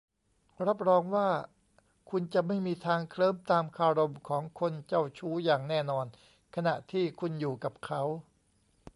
[0.65, 1.29] รับรองว่า
[2.09, 6.05] คุณจะไม่มีทางเคลิ้มตามคารมของคนเจ้าชู้อย่างแน่นอน
[6.55, 8.01] ขณะที่คุณอยู่กับเขา